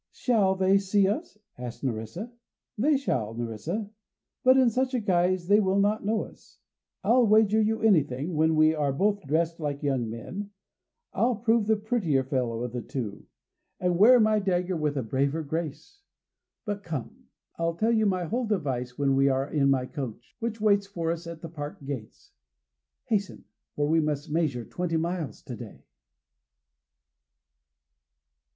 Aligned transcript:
"Shall 0.11 0.55
they 0.55 0.79
see 0.79 1.07
us?" 1.07 1.37
asked 1.59 1.83
Nerissa. 1.83 2.31
"They 2.75 2.97
shall, 2.97 3.35
Nerissa, 3.35 3.91
but 4.43 4.57
in 4.57 4.71
such 4.71 4.95
a 4.95 4.99
guise 4.99 5.45
they 5.47 5.59
will 5.59 5.77
not 5.77 6.03
know 6.03 6.23
us. 6.23 6.57
I'll 7.03 7.27
wager 7.27 7.61
you 7.61 7.81
anything, 7.83 8.33
when 8.33 8.55
we 8.55 8.73
are 8.73 8.91
both 8.91 9.21
dressed 9.27 9.59
like 9.59 9.83
young 9.83 10.09
men, 10.09 10.49
I'll 11.13 11.35
prove 11.35 11.67
the 11.67 11.75
prettier 11.75 12.23
fellow 12.23 12.63
of 12.63 12.71
the 12.71 12.81
two, 12.81 13.27
and 13.79 13.99
wear 13.99 14.19
my 14.19 14.39
dagger 14.39 14.75
with 14.75 14.97
a 14.97 15.03
braver 15.03 15.43
grace! 15.43 16.01
But 16.65 16.81
come, 16.81 17.27
I'll 17.59 17.75
tell 17.75 17.91
you 17.91 18.07
my 18.07 18.23
whole 18.25 18.47
device 18.47 18.97
when 18.97 19.15
we 19.15 19.29
are 19.29 19.47
in 19.47 19.69
my 19.69 19.85
coach, 19.85 20.35
which 20.39 20.59
waits 20.59 20.87
for 20.87 21.11
us 21.11 21.27
at 21.27 21.43
the 21.43 21.47
park 21.49 21.77
gates. 21.85 22.31
Hasten, 23.03 23.45
for 23.75 23.87
we 23.87 23.99
must 23.99 24.31
measure 24.31 24.65
twenty 24.65 24.97
miles 24.97 25.43
to 25.43 25.55
day." 25.55 25.85